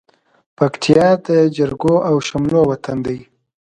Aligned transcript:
پکتيا 0.57 1.07
د 1.27 1.29
جرګو 1.57 1.95
او 2.09 2.15
شملو 2.27 2.61
وطن 2.71 2.97
دى. 3.05 3.19